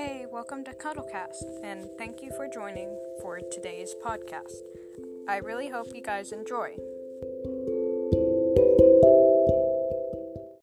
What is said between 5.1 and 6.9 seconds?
I really hope you guys enjoy.